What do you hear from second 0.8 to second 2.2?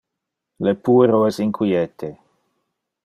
puero es inquiete.